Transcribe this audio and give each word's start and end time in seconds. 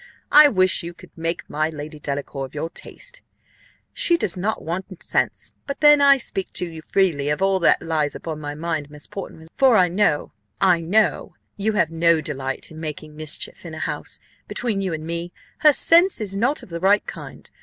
I 0.31 0.47
wish 0.47 0.81
you 0.81 0.95
could 0.95 1.15
make 1.15 1.47
my 1.47 1.69
Lady 1.69 1.99
Delacour 1.99 2.43
of 2.47 2.55
your 2.55 2.71
taste 2.71 3.21
she 3.93 4.17
does 4.17 4.35
not 4.35 4.63
want 4.63 5.03
sense 5.03 5.51
but 5.67 5.79
then 5.79 6.01
(I 6.01 6.17
speak 6.17 6.51
to 6.53 6.65
you 6.67 6.81
freely 6.81 7.29
of 7.29 7.39
all 7.43 7.59
that 7.59 7.83
lies 7.83 8.15
upon 8.15 8.39
my 8.39 8.55
mind, 8.55 8.89
Miss 8.89 9.05
Portman, 9.05 9.47
for 9.53 9.77
I 9.77 9.89
know 9.89 10.31
I 10.59 10.81
know 10.81 11.35
you 11.55 11.73
have 11.73 11.91
no 11.91 12.19
delight 12.19 12.71
in 12.71 12.79
making 12.79 13.15
mischief 13.15 13.63
in 13.63 13.75
a 13.75 13.77
house,) 13.77 14.19
between 14.47 14.81
you 14.81 14.91
and 14.91 15.05
me, 15.05 15.31
her 15.59 15.71
sense 15.71 16.19
is 16.19 16.35
not 16.35 16.63
of 16.63 16.69
the 16.69 16.79
right 16.79 17.05
kind. 17.05 17.47